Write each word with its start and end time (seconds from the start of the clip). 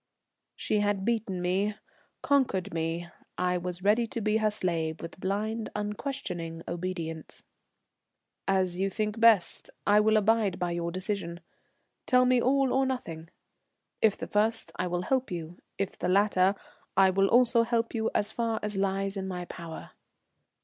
She 0.55 0.79
had 0.79 1.05
beaten 1.05 1.43
me, 1.43 1.75
conquered 2.23 2.73
me. 2.73 3.07
I 3.37 3.59
was 3.59 3.83
ready 3.83 4.07
to 4.07 4.19
be 4.19 4.37
her 4.37 4.49
slave 4.49 4.99
with 4.99 5.19
blind, 5.19 5.69
unquestioning 5.75 6.63
obedience. 6.67 7.43
"As 8.47 8.79
you 8.79 8.89
think 8.89 9.19
best. 9.19 9.69
I 9.85 9.99
will 9.99 10.17
abide 10.17 10.57
by 10.57 10.71
your 10.71 10.91
decision. 10.91 11.39
Tell 12.07 12.25
me 12.25 12.41
all 12.41 12.73
or 12.73 12.83
nothing. 12.87 13.29
If 14.01 14.17
the 14.17 14.25
first 14.25 14.71
I 14.75 14.87
will 14.87 15.03
help 15.03 15.29
you, 15.29 15.59
if 15.77 15.99
the 15.99 16.09
latter 16.09 16.55
I 16.97 17.11
will 17.11 17.27
also 17.27 17.61
help 17.61 17.93
you 17.93 18.09
as 18.15 18.31
far 18.31 18.59
as 18.63 18.75
lies 18.75 19.15
in 19.15 19.27
my 19.27 19.45
power." 19.45 19.91